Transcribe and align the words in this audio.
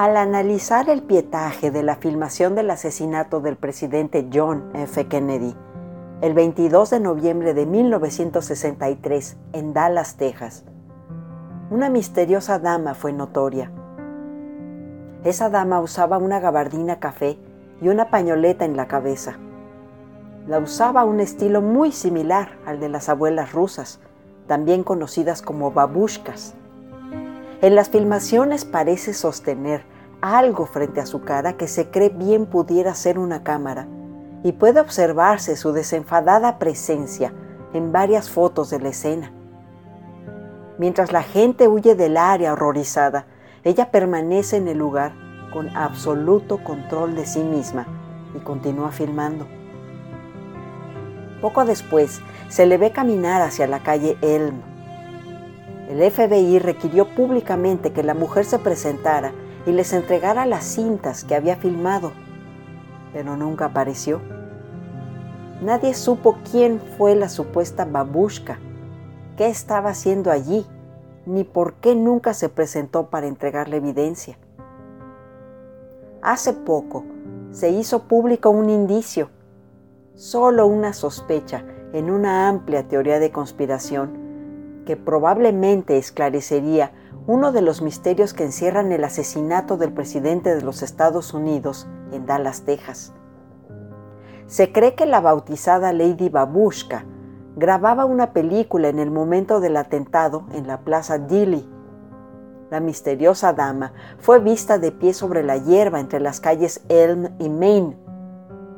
Al 0.00 0.16
analizar 0.16 0.88
el 0.88 1.02
pietaje 1.02 1.70
de 1.70 1.82
la 1.82 1.94
filmación 1.94 2.54
del 2.54 2.70
asesinato 2.70 3.40
del 3.40 3.56
presidente 3.56 4.30
John 4.32 4.70
F. 4.72 5.08
Kennedy, 5.08 5.54
el 6.22 6.32
22 6.32 6.88
de 6.88 7.00
noviembre 7.00 7.52
de 7.52 7.66
1963 7.66 9.36
en 9.52 9.74
Dallas, 9.74 10.16
Texas, 10.16 10.64
una 11.68 11.90
misteriosa 11.90 12.58
dama 12.58 12.94
fue 12.94 13.12
notoria. 13.12 13.70
Esa 15.22 15.50
dama 15.50 15.82
usaba 15.82 16.16
una 16.16 16.40
gabardina 16.40 16.98
café 16.98 17.38
y 17.82 17.90
una 17.90 18.08
pañoleta 18.08 18.64
en 18.64 18.78
la 18.78 18.88
cabeza. 18.88 19.36
La 20.46 20.60
usaba 20.60 21.04
un 21.04 21.20
estilo 21.20 21.60
muy 21.60 21.92
similar 21.92 22.56
al 22.64 22.80
de 22.80 22.88
las 22.88 23.10
abuelas 23.10 23.52
rusas, 23.52 24.00
también 24.46 24.82
conocidas 24.82 25.42
como 25.42 25.72
babushkas. 25.72 26.54
En 27.60 27.74
las 27.74 27.90
filmaciones 27.90 28.64
parece 28.64 29.12
sostener 29.12 29.89
algo 30.22 30.66
frente 30.66 31.00
a 31.00 31.06
su 31.06 31.22
cara 31.22 31.54
que 31.54 31.68
se 31.68 31.90
cree 31.90 32.10
bien 32.10 32.46
pudiera 32.46 32.94
ser 32.94 33.18
una 33.18 33.42
cámara 33.42 33.86
y 34.42 34.52
puede 34.52 34.80
observarse 34.80 35.56
su 35.56 35.72
desenfadada 35.72 36.58
presencia 36.58 37.32
en 37.72 37.92
varias 37.92 38.30
fotos 38.30 38.70
de 38.70 38.80
la 38.80 38.88
escena. 38.88 39.32
Mientras 40.78 41.12
la 41.12 41.22
gente 41.22 41.68
huye 41.68 41.94
del 41.94 42.16
área 42.16 42.54
horrorizada, 42.54 43.26
ella 43.64 43.90
permanece 43.90 44.56
en 44.56 44.68
el 44.68 44.78
lugar 44.78 45.12
con 45.52 45.68
absoluto 45.76 46.62
control 46.64 47.14
de 47.14 47.26
sí 47.26 47.42
misma 47.42 47.86
y 48.34 48.38
continúa 48.40 48.90
filmando. 48.90 49.46
Poco 51.40 51.64
después, 51.64 52.20
se 52.48 52.66
le 52.66 52.78
ve 52.78 52.92
caminar 52.92 53.42
hacia 53.42 53.66
la 53.66 53.82
calle 53.82 54.16
Elm. 54.22 54.60
El 55.88 56.10
FBI 56.10 56.58
requirió 56.58 57.14
públicamente 57.14 57.92
que 57.92 58.02
la 58.02 58.14
mujer 58.14 58.44
se 58.44 58.58
presentara 58.58 59.32
y 59.66 59.72
les 59.72 59.92
entregara 59.92 60.46
las 60.46 60.64
cintas 60.64 61.24
que 61.24 61.34
había 61.34 61.56
filmado, 61.56 62.12
pero 63.12 63.36
nunca 63.36 63.66
apareció. 63.66 64.20
Nadie 65.62 65.94
supo 65.94 66.38
quién 66.50 66.80
fue 66.96 67.14
la 67.14 67.28
supuesta 67.28 67.84
babushka, 67.84 68.58
qué 69.36 69.48
estaba 69.48 69.90
haciendo 69.90 70.30
allí, 70.30 70.66
ni 71.26 71.44
por 71.44 71.74
qué 71.74 71.94
nunca 71.94 72.32
se 72.32 72.48
presentó 72.48 73.10
para 73.10 73.26
entregarle 73.26 73.76
evidencia. 73.76 74.38
Hace 76.22 76.52
poco 76.52 77.04
se 77.50 77.70
hizo 77.70 78.04
público 78.04 78.50
un 78.50 78.70
indicio, 78.70 79.30
solo 80.14 80.66
una 80.66 80.92
sospecha 80.92 81.64
en 81.92 82.10
una 82.10 82.48
amplia 82.48 82.86
teoría 82.88 83.18
de 83.18 83.30
conspiración 83.30 84.82
que 84.86 84.96
probablemente 84.96 85.98
esclarecería 85.98 86.92
uno 87.30 87.52
de 87.52 87.62
los 87.62 87.80
misterios 87.80 88.34
que 88.34 88.42
encierran 88.42 88.90
el 88.90 89.04
asesinato 89.04 89.76
del 89.76 89.92
presidente 89.92 90.52
de 90.52 90.62
los 90.62 90.82
Estados 90.82 91.32
Unidos 91.32 91.86
en 92.10 92.26
Dallas, 92.26 92.62
Texas. 92.62 93.12
Se 94.48 94.72
cree 94.72 94.96
que 94.96 95.06
la 95.06 95.20
bautizada 95.20 95.92
Lady 95.92 96.28
Babushka 96.28 97.04
grababa 97.54 98.04
una 98.04 98.32
película 98.32 98.88
en 98.88 98.98
el 98.98 99.12
momento 99.12 99.60
del 99.60 99.76
atentado 99.76 100.46
en 100.54 100.66
la 100.66 100.80
Plaza 100.80 101.18
Dilley. 101.18 101.70
La 102.68 102.80
misteriosa 102.80 103.52
dama 103.52 103.92
fue 104.18 104.40
vista 104.40 104.78
de 104.78 104.90
pie 104.90 105.14
sobre 105.14 105.44
la 105.44 105.56
hierba 105.56 106.00
entre 106.00 106.18
las 106.18 106.40
calles 106.40 106.82
Elm 106.88 107.28
y 107.38 107.48
Main, 107.48 107.96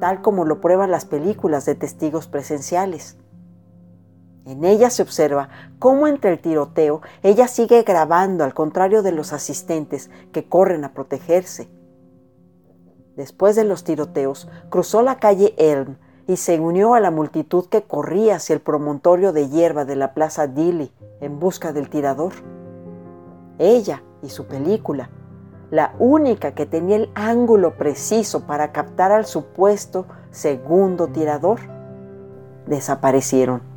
tal 0.00 0.20
como 0.20 0.44
lo 0.44 0.60
prueban 0.60 0.90
las 0.90 1.06
películas 1.06 1.64
de 1.64 1.76
testigos 1.76 2.28
presenciales. 2.28 3.16
En 4.46 4.64
ella 4.64 4.90
se 4.90 5.02
observa 5.02 5.48
cómo 5.78 6.06
entre 6.06 6.32
el 6.32 6.38
tiroteo 6.38 7.00
ella 7.22 7.48
sigue 7.48 7.82
grabando 7.82 8.44
al 8.44 8.52
contrario 8.52 9.02
de 9.02 9.12
los 9.12 9.32
asistentes 9.32 10.10
que 10.32 10.46
corren 10.46 10.84
a 10.84 10.92
protegerse. 10.92 11.68
Después 13.16 13.56
de 13.56 13.64
los 13.64 13.84
tiroteos, 13.84 14.48
cruzó 14.68 15.00
la 15.02 15.18
calle 15.18 15.54
Elm 15.56 15.96
y 16.26 16.36
se 16.36 16.58
unió 16.58 16.94
a 16.94 17.00
la 17.00 17.10
multitud 17.10 17.66
que 17.68 17.82
corría 17.82 18.36
hacia 18.36 18.54
el 18.54 18.60
promontorio 18.60 19.32
de 19.32 19.48
hierba 19.48 19.84
de 19.84 19.96
la 19.96 20.14
Plaza 20.14 20.46
Dilly 20.46 20.92
en 21.20 21.38
busca 21.38 21.72
del 21.72 21.88
tirador. 21.88 22.32
Ella 23.58 24.02
y 24.22 24.28
su 24.30 24.46
película, 24.46 25.10
la 25.70 25.94
única 25.98 26.52
que 26.52 26.66
tenía 26.66 26.96
el 26.96 27.10
ángulo 27.14 27.76
preciso 27.76 28.46
para 28.46 28.72
captar 28.72 29.12
al 29.12 29.26
supuesto 29.26 30.06
segundo 30.30 31.08
tirador, 31.08 31.60
desaparecieron. 32.66 33.73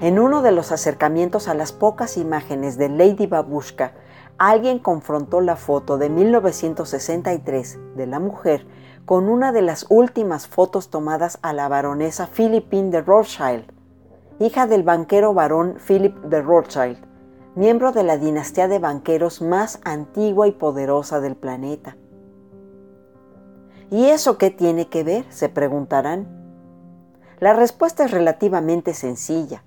En 0.00 0.20
uno 0.20 0.42
de 0.42 0.52
los 0.52 0.70
acercamientos 0.70 1.48
a 1.48 1.54
las 1.54 1.72
pocas 1.72 2.16
imágenes 2.18 2.78
de 2.78 2.88
Lady 2.88 3.26
Babushka, 3.26 3.94
alguien 4.38 4.78
confrontó 4.78 5.40
la 5.40 5.56
foto 5.56 5.98
de 5.98 6.08
1963 6.08 7.78
de 7.96 8.06
la 8.06 8.20
mujer 8.20 8.64
con 9.06 9.28
una 9.28 9.50
de 9.50 9.62
las 9.62 9.86
últimas 9.88 10.46
fotos 10.46 10.90
tomadas 10.90 11.40
a 11.42 11.52
la 11.52 11.66
baronesa 11.66 12.28
Philippine 12.28 12.90
de 12.90 13.02
Rothschild, 13.02 13.64
hija 14.38 14.68
del 14.68 14.84
banquero 14.84 15.34
barón 15.34 15.78
Philip 15.84 16.16
de 16.18 16.42
Rothschild, 16.42 16.98
miembro 17.56 17.90
de 17.90 18.04
la 18.04 18.18
dinastía 18.18 18.68
de 18.68 18.78
banqueros 18.78 19.42
más 19.42 19.80
antigua 19.82 20.46
y 20.46 20.52
poderosa 20.52 21.18
del 21.18 21.34
planeta. 21.34 21.96
¿Y 23.90 24.04
eso 24.10 24.38
qué 24.38 24.52
tiene 24.52 24.88
que 24.88 25.02
ver? 25.02 25.24
se 25.30 25.48
preguntarán. 25.48 26.28
La 27.40 27.52
respuesta 27.52 28.04
es 28.04 28.12
relativamente 28.12 28.94
sencilla. 28.94 29.64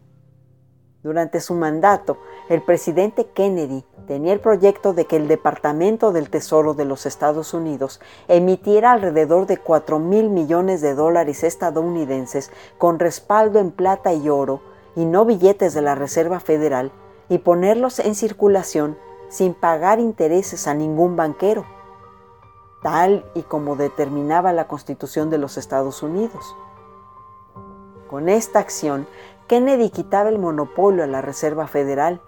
Durante 1.03 1.41
su 1.41 1.55
mandato, 1.55 2.17
el 2.47 2.61
presidente 2.61 3.25
Kennedy 3.25 3.83
tenía 4.05 4.33
el 4.33 4.39
proyecto 4.39 4.93
de 4.93 5.05
que 5.05 5.15
el 5.15 5.27
Departamento 5.27 6.11
del 6.11 6.29
Tesoro 6.29 6.75
de 6.75 6.85
los 6.85 7.07
Estados 7.07 7.55
Unidos 7.55 7.99
emitiera 8.27 8.91
alrededor 8.91 9.47
de 9.47 9.57
4 9.57 9.97
mil 9.97 10.29
millones 10.29 10.81
de 10.81 10.93
dólares 10.93 11.43
estadounidenses 11.43 12.51
con 12.77 12.99
respaldo 12.99 13.57
en 13.57 13.71
plata 13.71 14.13
y 14.13 14.29
oro 14.29 14.61
y 14.95 15.05
no 15.05 15.25
billetes 15.25 15.73
de 15.73 15.81
la 15.81 15.95
Reserva 15.95 16.39
Federal 16.39 16.91
y 17.29 17.39
ponerlos 17.39 17.97
en 17.97 18.13
circulación 18.13 18.95
sin 19.29 19.55
pagar 19.55 19.99
intereses 19.99 20.67
a 20.67 20.75
ningún 20.75 21.15
banquero, 21.15 21.65
tal 22.83 23.25
y 23.33 23.41
como 23.41 23.75
determinaba 23.75 24.53
la 24.53 24.67
Constitución 24.67 25.31
de 25.31 25.39
los 25.39 25.57
Estados 25.57 26.03
Unidos. 26.03 26.55
Con 28.09 28.27
esta 28.27 28.59
acción, 28.59 29.07
Kennedy 29.51 29.89
quitaba 29.89 30.29
el 30.29 30.39
monopolio 30.39 31.03
a 31.03 31.07
la 31.07 31.21
Reserva 31.21 31.67
Federal, 31.67 32.21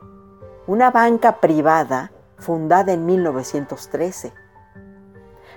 una 0.67 0.91
banca 0.91 1.39
privada 1.39 2.11
fundada 2.37 2.91
en 2.91 3.05
1913. 3.05 4.33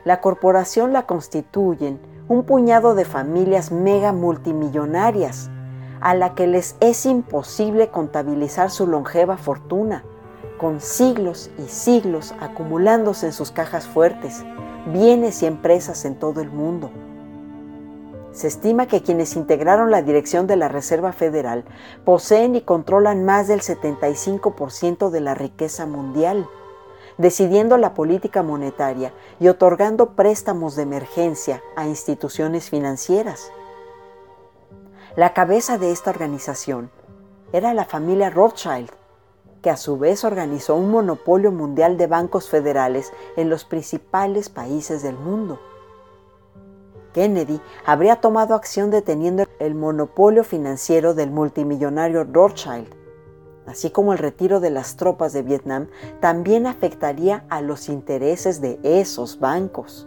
La 0.04 0.20
corporación 0.20 0.92
la 0.92 1.06
constituyen 1.06 1.98
un 2.28 2.44
puñado 2.44 2.94
de 2.94 3.04
familias 3.04 3.72
mega 3.72 4.12
multimillonarias 4.12 5.50
a 6.00 6.14
la 6.14 6.36
que 6.36 6.46
les 6.46 6.76
es 6.78 7.04
imposible 7.04 7.88
contabilizar 7.88 8.70
su 8.70 8.86
longeva 8.86 9.36
fortuna, 9.36 10.04
con 10.58 10.80
siglos 10.80 11.50
y 11.58 11.62
siglos 11.62 12.32
acumulándose 12.38 13.26
en 13.26 13.32
sus 13.32 13.50
cajas 13.50 13.88
fuertes, 13.88 14.44
bienes 14.92 15.42
y 15.42 15.46
empresas 15.46 16.04
en 16.04 16.16
todo 16.16 16.40
el 16.40 16.50
mundo. 16.52 16.92
Se 18.36 18.48
estima 18.48 18.84
que 18.86 19.02
quienes 19.02 19.34
integraron 19.34 19.90
la 19.90 20.02
dirección 20.02 20.46
de 20.46 20.56
la 20.56 20.68
Reserva 20.68 21.14
Federal 21.14 21.64
poseen 22.04 22.54
y 22.54 22.60
controlan 22.60 23.24
más 23.24 23.48
del 23.48 23.62
75% 23.62 25.08
de 25.08 25.20
la 25.22 25.34
riqueza 25.34 25.86
mundial, 25.86 26.46
decidiendo 27.16 27.78
la 27.78 27.94
política 27.94 28.42
monetaria 28.42 29.14
y 29.40 29.48
otorgando 29.48 30.10
préstamos 30.10 30.76
de 30.76 30.82
emergencia 30.82 31.62
a 31.76 31.86
instituciones 31.86 32.68
financieras. 32.68 33.50
La 35.16 35.32
cabeza 35.32 35.78
de 35.78 35.90
esta 35.90 36.10
organización 36.10 36.90
era 37.54 37.72
la 37.72 37.86
familia 37.86 38.28
Rothschild, 38.28 38.90
que 39.62 39.70
a 39.70 39.78
su 39.78 39.96
vez 39.96 40.24
organizó 40.24 40.74
un 40.74 40.90
monopolio 40.90 41.52
mundial 41.52 41.96
de 41.96 42.06
bancos 42.06 42.50
federales 42.50 43.14
en 43.38 43.48
los 43.48 43.64
principales 43.64 44.50
países 44.50 45.02
del 45.02 45.16
mundo. 45.16 45.58
Kennedy 47.16 47.62
habría 47.86 48.16
tomado 48.16 48.54
acción 48.54 48.90
deteniendo 48.90 49.46
el 49.58 49.74
monopolio 49.74 50.44
financiero 50.44 51.14
del 51.14 51.30
multimillonario 51.30 52.24
Rothschild, 52.24 52.88
así 53.64 53.88
como 53.88 54.12
el 54.12 54.18
retiro 54.18 54.60
de 54.60 54.68
las 54.68 54.96
tropas 54.96 55.32
de 55.32 55.40
Vietnam, 55.40 55.86
también 56.20 56.66
afectaría 56.66 57.46
a 57.48 57.62
los 57.62 57.88
intereses 57.88 58.60
de 58.60 58.78
esos 58.82 59.40
bancos. 59.40 60.06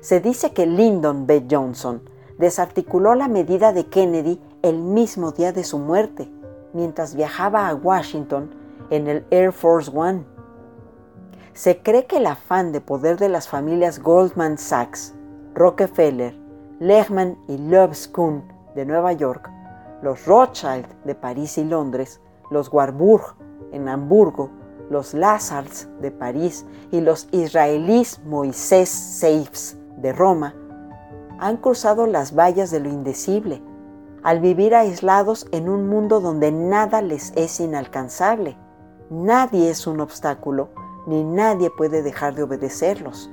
Se 0.00 0.20
dice 0.20 0.52
que 0.52 0.66
Lyndon 0.66 1.26
B. 1.26 1.46
Johnson 1.50 2.02
desarticuló 2.36 3.14
la 3.14 3.28
medida 3.28 3.72
de 3.72 3.86
Kennedy 3.86 4.42
el 4.60 4.76
mismo 4.76 5.32
día 5.32 5.54
de 5.54 5.64
su 5.64 5.78
muerte, 5.78 6.30
mientras 6.74 7.14
viajaba 7.14 7.66
a 7.68 7.74
Washington 7.74 8.50
en 8.90 9.08
el 9.08 9.24
Air 9.30 9.52
Force 9.52 9.90
One. 9.94 10.26
Se 11.54 11.78
cree 11.78 12.04
que 12.04 12.18
el 12.18 12.26
afán 12.26 12.72
de 12.72 12.82
poder 12.82 13.16
de 13.16 13.30
las 13.30 13.48
familias 13.48 14.02
Goldman 14.02 14.58
Sachs 14.58 15.14
Rockefeller, 15.54 16.34
Lehman 16.80 17.36
y 17.48 17.58
Lobscoon 17.58 18.42
de 18.74 18.86
Nueva 18.86 19.12
York, 19.12 19.50
los 20.02 20.26
Rothschild 20.26 20.86
de 21.04 21.14
París 21.14 21.58
y 21.58 21.64
Londres, 21.64 22.20
los 22.50 22.72
Warburg 22.72 23.34
en 23.72 23.88
Hamburgo, 23.88 24.50
los 24.90 25.14
Lazars 25.14 25.88
de 26.00 26.10
París 26.10 26.66
y 26.90 27.00
los 27.00 27.28
israelíes 27.32 28.20
Moisés 28.24 28.88
Seifs 28.88 29.76
de 29.98 30.12
Roma 30.12 30.54
han 31.38 31.56
cruzado 31.56 32.06
las 32.06 32.34
vallas 32.34 32.70
de 32.70 32.80
lo 32.80 32.88
indecible 32.88 33.62
al 34.22 34.40
vivir 34.40 34.74
aislados 34.74 35.46
en 35.50 35.68
un 35.68 35.88
mundo 35.88 36.20
donde 36.20 36.52
nada 36.52 37.02
les 37.02 37.32
es 37.36 37.58
inalcanzable. 37.58 38.56
Nadie 39.10 39.70
es 39.70 39.86
un 39.86 40.00
obstáculo, 40.00 40.70
ni 41.06 41.24
nadie 41.24 41.70
puede 41.70 42.02
dejar 42.02 42.34
de 42.34 42.44
obedecerlos. 42.44 43.30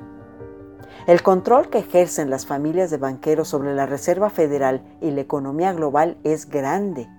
El 1.09 1.23
control 1.23 1.71
que 1.71 1.79
ejercen 1.79 2.29
las 2.29 2.45
familias 2.45 2.91
de 2.91 2.97
banqueros 2.97 3.47
sobre 3.47 3.73
la 3.73 3.87
Reserva 3.87 4.29
Federal 4.29 4.83
y 5.01 5.09
la 5.09 5.21
economía 5.21 5.73
global 5.73 6.19
es 6.23 6.47
grande 6.47 7.09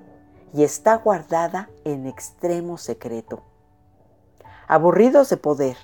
y 0.54 0.62
está 0.62 0.94
guardada 0.98 1.70
en 1.82 2.06
extremo 2.06 2.78
secreto. 2.78 3.42
Aburridos 4.68 5.28
de 5.28 5.38
poder, 5.38 5.76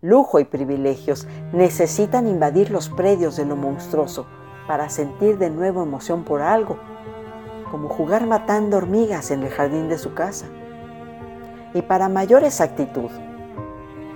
lujo 0.00 0.40
y 0.40 0.44
privilegios, 0.44 1.28
necesitan 1.52 2.26
invadir 2.26 2.72
los 2.72 2.88
predios 2.88 3.36
de 3.36 3.46
lo 3.46 3.54
monstruoso 3.54 4.26
para 4.66 4.88
sentir 4.88 5.38
de 5.38 5.50
nuevo 5.50 5.84
emoción 5.84 6.24
por 6.24 6.42
algo 6.42 6.80
como 7.70 7.88
jugar 7.88 8.26
matando 8.26 8.78
hormigas 8.78 9.30
en 9.30 9.44
el 9.44 9.50
jardín 9.50 9.88
de 9.88 9.98
su 9.98 10.14
casa. 10.14 10.46
Y 11.74 11.82
para 11.82 12.08
mayor 12.08 12.42
exactitud, 12.42 13.12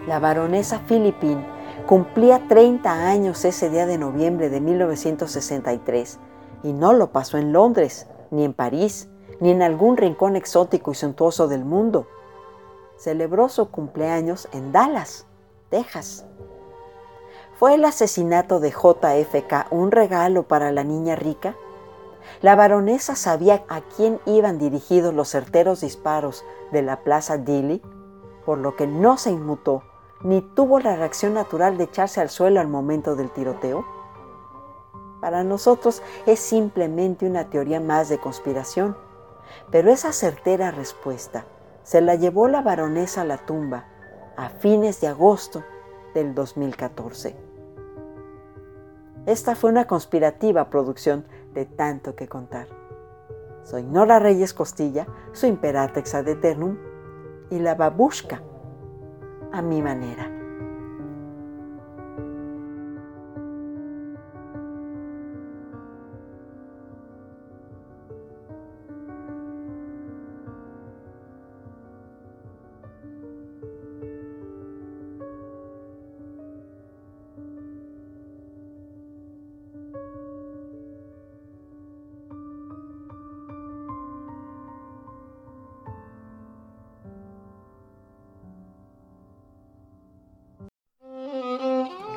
la 0.08 0.19
baronesa 0.19 0.81
Philippine 0.88 1.54
cumplía 1.84 2.49
30 2.49 3.08
años 3.08 3.44
ese 3.44 3.70
día 3.70 3.87
de 3.87 3.99
noviembre 3.99 4.49
de 4.49 4.61
1963 4.61 6.19
y 6.62 6.73
no 6.73 6.93
lo 6.93 7.12
pasó 7.12 7.38
en 7.38 7.52
Londres, 7.52 8.06
ni 8.31 8.44
en 8.44 8.55
París, 8.55 9.08
ni 9.40 9.50
en 9.50 9.62
algún 9.62 9.96
rincón 9.96 10.37
exótico 10.37 10.90
y 10.90 10.94
suntuoso 10.94 11.49
del 11.49 11.64
mundo. 11.64 12.06
Celebró 12.96 13.49
su 13.49 13.70
cumpleaños 13.70 14.49
en 14.52 14.73
Dallas, 14.73 15.26
Texas. 15.69 16.25
¿Fue 17.58 17.75
el 17.75 17.84
asesinato 17.84 18.58
de 18.58 18.70
JFK 18.70 19.70
un 19.70 19.90
regalo 19.90 20.44
para 20.44 20.72
la 20.72 20.84
niña 20.84 21.14
rica? 21.14 21.56
La 22.43 22.56
baronesa 22.56 23.14
sabía 23.14 23.64
a 23.69 23.81
quién 23.81 24.20
iban 24.26 24.58
dirigidos 24.58 25.14
los 25.14 25.31
certeros 25.31 25.81
disparos 25.81 26.44
de 26.72 26.82
la 26.82 27.00
plaza 27.00 27.38
Dilly, 27.38 27.81
por 28.44 28.58
lo 28.58 28.76
que 28.76 28.87
no 28.87 29.17
se 29.17 29.31
inmutó 29.31 29.82
ni 30.22 30.40
tuvo 30.40 30.80
la 30.80 30.96
reacción 30.96 31.34
natural 31.34 31.76
de 31.76 31.84
echarse 31.84 32.20
al 32.20 32.30
suelo 32.30 32.60
al 32.60 32.68
momento 32.68 33.16
del 33.16 33.30
tiroteo. 33.30 33.84
Para 35.20 35.44
nosotros 35.44 36.02
es 36.26 36.40
simplemente 36.40 37.26
una 37.26 37.50
teoría 37.50 37.80
más 37.80 38.08
de 38.08 38.18
conspiración, 38.18 38.96
pero 39.70 39.90
esa 39.90 40.12
certera 40.12 40.70
respuesta 40.70 41.44
se 41.82 42.00
la 42.00 42.14
llevó 42.14 42.48
la 42.48 42.62
baronesa 42.62 43.22
a 43.22 43.24
la 43.24 43.38
tumba 43.38 43.86
a 44.36 44.48
fines 44.50 45.00
de 45.00 45.08
agosto 45.08 45.62
del 46.14 46.34
2014. 46.34 47.36
Esta 49.26 49.54
fue 49.56 49.70
una 49.70 49.86
conspirativa 49.86 50.70
producción 50.70 51.26
de 51.52 51.64
tanto 51.64 52.14
que 52.14 52.28
contar. 52.28 52.69
Soy 53.64 53.82
Nora 53.82 54.20
Reyes 54.20 54.54
Costilla, 54.54 55.06
su 55.32 55.46
imperatrix 55.46 56.14
ad 56.14 56.28
eternum, 56.28 56.78
y 57.50 57.58
la 57.58 57.74
babushka 57.74 58.40
a 59.56 59.62
mi 59.62 59.81
manera. 59.81 60.35